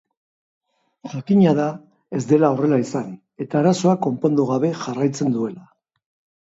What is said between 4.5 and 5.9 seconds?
gabe jarraitzen duela.